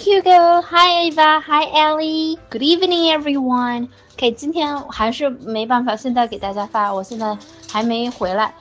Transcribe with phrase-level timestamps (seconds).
[0.00, 0.62] Hugo.
[0.62, 1.40] Hi Ava.
[1.40, 2.38] Hi Ellie.
[2.48, 3.88] Good evening, everyone.
[4.14, 7.36] OK，今天还是没办法现在给大家发，我现在
[7.70, 8.54] 还没回来。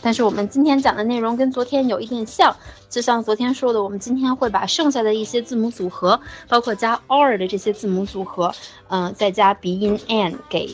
[0.00, 2.56] 但是我们今天讲的内容跟昨天有一点像，
[2.90, 8.52] 就像昨天说的，我们今天会把剩下的一些字母组合，包括加 r 的这些字母组合，
[8.88, 10.68] 嗯，再加鼻音 an 给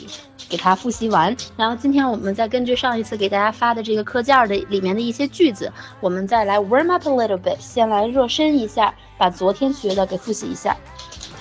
[0.48, 1.36] 给它复习完。
[1.56, 10.74] 然后今天我们再根据上一次给大家发的这个课件的里面的一些句子，我们再来 warm up a little bit，先来热身一下，把昨天学的给复习一下。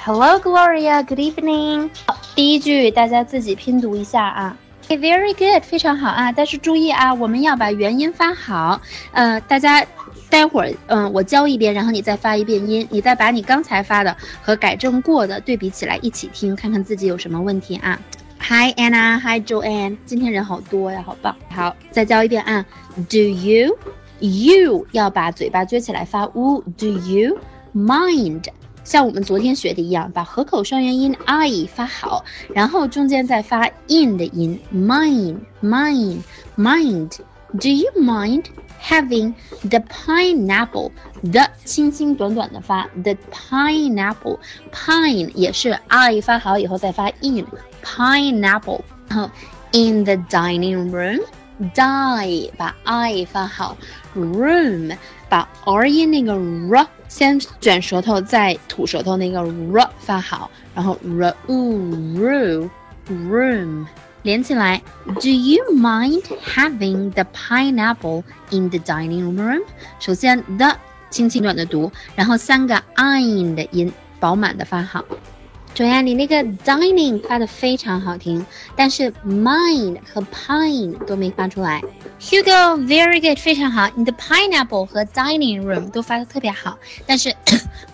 [0.04, 1.90] Hello Gloria, good evening。
[2.06, 4.58] 好，第一句大家自己拼读一下啊。
[4.90, 6.32] Very good，非常好啊！
[6.32, 8.82] 但是注意啊，我们要把元音发好。
[9.12, 9.86] 呃，大家
[10.30, 18.00] 待会儿，嗯，我教一遍，然后你再发一遍音，你再把你刚才发的和改正过的对比起来一起听，看看自己有什么问题啊。
[18.40, 21.36] Hi Anna，Hi Joanne，今天人好多呀，好棒。
[21.50, 22.66] 好，再教一遍啊。
[23.10, 26.64] Do you，you 要把嘴巴撅起来发 u。
[26.78, 27.38] Do you
[27.76, 28.46] mind？
[28.88, 32.24] 像我们昨天学的一样，把合口双元音 i 发好，
[32.56, 37.12] 然后中间再发 in 的音，mind，mind，mind。
[37.60, 38.46] Do you mind
[38.82, 39.34] having
[39.70, 40.92] the pineapple?
[41.22, 48.80] The 轻轻短短的发 the pineapple，pine 也是 i 发好以后再发 in，pineapple。
[49.10, 49.30] 然后
[49.74, 51.20] in the dining room.
[51.74, 53.78] Die 把 i 发好
[54.16, 54.96] ，room
[55.30, 56.88] 把 r 音那个 r。
[57.08, 62.70] 先卷舌头，再吐舌头，那个 r 发好，然后 r u
[63.10, 63.86] room
[64.24, 64.82] 连起来。
[65.06, 69.62] Do you mind having the pineapple in the dining room？
[70.00, 70.76] 首先 the
[71.10, 73.24] 轻轻短的读，然后三个 i
[73.56, 75.06] 的音饱满的发好。
[75.78, 78.44] 主要你那个 dining 发的非常好听，
[78.76, 81.84] 但是 mind 和 pine 都没发出来。
[82.20, 87.32] Hugo very good 非常好，你的 pineapple 和 dining room 都发的特别好，但是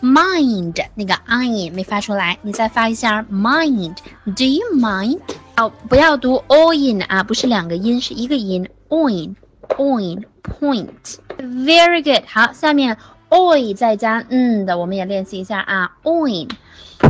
[0.01, 3.97] mind 那个 i 没发出来，你再发一下 mind。
[4.27, 5.19] Do you mind？
[5.57, 9.35] 哦，不要读 oin 啊，不是两个音，是一个音 oin
[9.77, 11.17] oin point。
[11.37, 12.95] Very good 好，下面
[13.27, 16.49] oin 再加嗯的，我们也练习一下啊 oin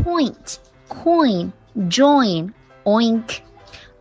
[0.03, 1.51] point。coin
[1.91, 2.51] join
[2.85, 3.41] oink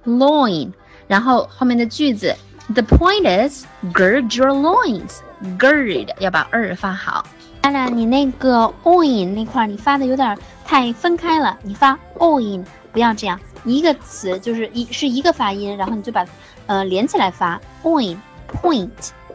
[0.06, 0.72] loin，
[1.06, 2.34] 然后后面的句子，
[2.74, 7.26] the point is gird your loins，gird 要把 er 发好。
[7.60, 12.64] 当然，你那个 oin 那块你发的有点太分开了，你发 oin
[12.94, 16.26] 不要这样，一个词就是一是一个发音，然后你就把
[16.68, 18.16] 呃连起来发 oin
[18.50, 18.90] point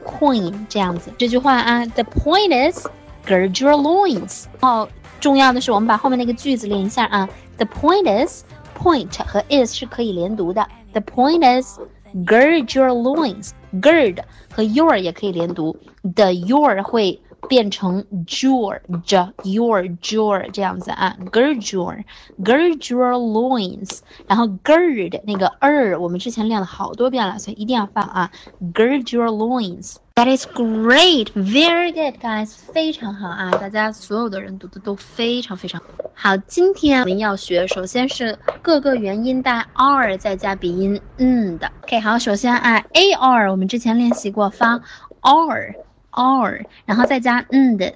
[0.06, 1.12] coin 这样子。
[1.18, 2.86] 这句话啊，the point is
[3.26, 4.44] gird your loins。
[4.60, 4.88] 哦，
[5.19, 7.27] 重要的是我们把后面那个句子连一下啊。
[7.57, 8.43] The point is
[8.77, 10.67] point 和 is 是可以连读的。
[10.93, 11.79] The point is
[12.25, 13.51] gird your loins。
[13.81, 14.19] gird
[14.53, 15.75] 和 your 也可以连读。
[16.15, 18.05] The your 会变成
[18.41, 21.15] your j your your 这样子啊。
[21.31, 22.03] gird your
[22.43, 23.99] gird your loins。
[24.27, 28.31] 然后 gird 那个 er 我们之前练了好多遍了，所以一定要放啊。
[28.73, 29.95] gird your loins。
[30.15, 33.51] That is great, very good, guys，非常好啊！
[33.51, 36.37] 大家所有的人读的都非常非常好好。
[36.37, 41.71] 今天我们要学，首先是各个元音带 r 再加鼻音嗯的。
[41.83, 44.81] OK，好，首先啊，a r 我们之前练习过发
[45.21, 45.75] r
[46.17, 47.93] r，然后再加嗯的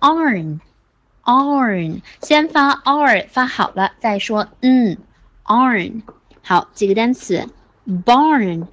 [0.00, 0.60] arn
[1.24, 4.96] arn，先发 r 发好了再说嗯
[5.44, 6.02] arn。
[6.42, 7.48] 好，几个单词
[8.04, 8.66] barn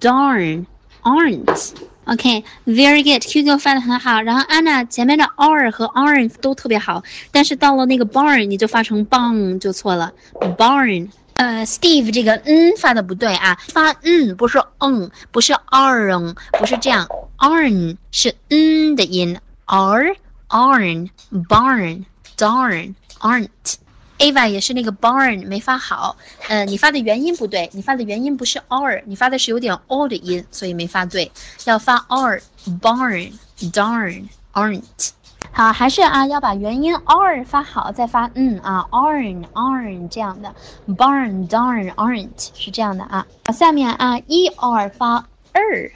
[0.00, 0.64] darn
[1.02, 1.72] aren't。
[2.04, 4.22] OK，very good，Q Q 发的很好。
[4.22, 7.02] 然后 Anna 前面的 r 和 aren't 都特别好，
[7.32, 10.12] 但是到了那个 barn 你就发成 bang 就错了。
[10.56, 20.16] barn，呃，Steve 这个嗯发的不对啊，发嗯不是嗯，不是 r n 不是这样，arn 是嗯的音，r
[20.48, 21.10] arn
[21.48, 22.04] barn
[22.36, 23.76] darn aren't。
[24.18, 26.16] Ava 也是那个 barn 没发好，
[26.48, 31.30] 呃，你发的元音不对，你发的元音不是 r，你发的是有点 o 的音，所以没发对，
[31.66, 32.40] 要发 r
[32.80, 34.24] barn darn
[34.54, 35.10] aren't。
[35.52, 40.54] 好，还是啊，要把元音 r 发好，再发嗯啊 arn arn 这样的
[40.88, 43.26] barn darn aren't 是这样的啊。
[43.52, 45.92] 下面啊 e r 发 er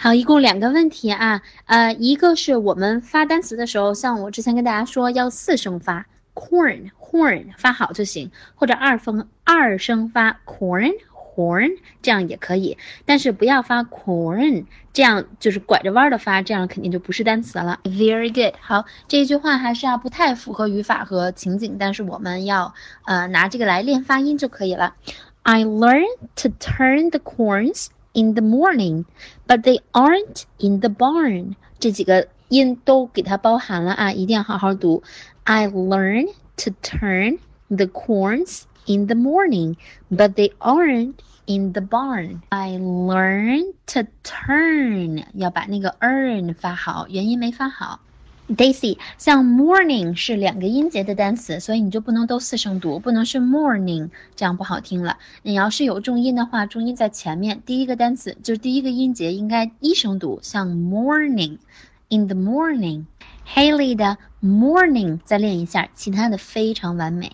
[0.00, 10.92] 好，一共两个问题啊，呃，一个是我们发单词的时候，像我之前跟大家说，要四声发，corn，horn 发好就行，或者二分二声发 corn。
[11.34, 11.68] corn
[12.00, 17.80] 这样也可以，但是不要发 corn，这样就是拐着弯的发，这样肯定就不是单词了。
[17.82, 22.72] Very good，好，这一句话还是要不太符合语法和情景，但是我们要
[23.04, 24.94] 呃拿这个来练发音就可以了。
[25.42, 29.05] I learned to turn the corns in the morning,
[29.47, 31.55] but they aren't in the barn。
[31.79, 35.03] 这几个音都给它包含了啊，一定要好好读。
[35.43, 37.39] I learned to turn
[37.69, 39.75] the corns in the morning,
[40.09, 41.15] but they aren't
[41.45, 42.41] in the barn.
[42.49, 47.99] I learned to turn，要把那个 earn 发好，元音没发好。
[48.48, 55.18] Daisy，像 morning 是两个音节的单词，所以你就不能都四声读，不能是 morning，这样不好听了。
[55.42, 63.04] 你要是有重音的话，重音在前面，第一个单词就是第一个音节应该一声读，像 morning，in the morning。
[63.46, 67.32] Haley 的 morning 再练一下，其他的非常完美。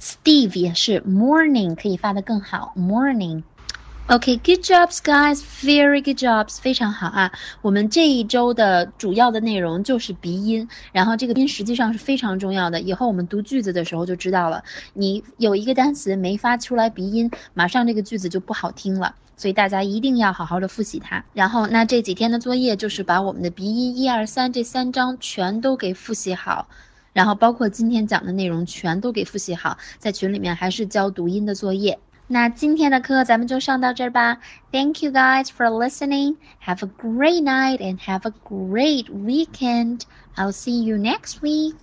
[0.00, 3.42] Steve 也是 morning 可以发的更好，morning。
[4.10, 7.30] OK，good jobs guys，very good jobs，非常好啊！
[7.60, 14.64] 我们这一周的主要的内容就是鼻音，然后这个音实际上是非常重要的，以后我们读句子的时候就知道了。
[14.94, 21.22] 你有一个单词没发出来鼻音，马上这个句子就不好听了，所以大家一定要好好的复习它。
[21.34, 26.66] 然后那这几天的作业就是把我们的鼻音一二三这三章全都给复习好。
[27.12, 31.98] 然后包括今天讲的内容全都给复习好，在群里面还是交读音的作业。
[32.27, 34.39] 那今天的课咱们就上到这儿吧。
[34.71, 36.37] Thank you guys for listening.
[36.65, 40.01] Have a great night and have a great weekend.
[40.35, 41.75] I'll see you next week.